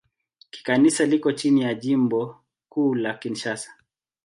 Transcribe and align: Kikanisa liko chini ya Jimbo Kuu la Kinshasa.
Kikanisa 0.49 1.05
liko 1.05 1.31
chini 1.31 1.61
ya 1.61 1.73
Jimbo 1.73 2.39
Kuu 2.69 2.95
la 2.95 3.13
Kinshasa. 3.13 3.75